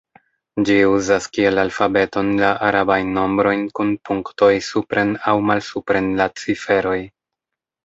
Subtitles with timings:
[0.67, 6.99] Ĝi uzas kiel alfabeton la arabajn nombrojn kun punktoj supren aŭ malsupren la ciferoj.